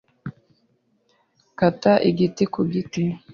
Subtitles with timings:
[1.59, 3.03] Kata igiti ku giti